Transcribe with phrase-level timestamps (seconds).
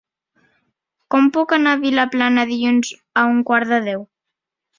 [1.15, 2.91] Com puc anar a Vilaplana dilluns
[3.23, 4.05] a un quart de deu?